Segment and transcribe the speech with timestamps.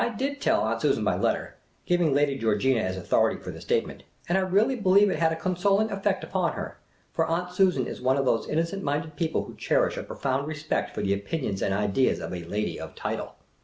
[0.03, 4.01] ,1 did tell Aunt Susan by letter, giving Lady Georgina as authority for the statement;
[4.27, 6.79] and I really believe it had a consoling effect upon her;
[7.13, 10.95] for Aunt Susan is one of those innocent minded people who cherish a profound respect
[10.95, 13.35] for the opinions and ideas of a Lady of Title.